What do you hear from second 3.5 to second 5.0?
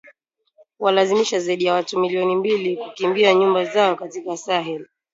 zao katika Sahel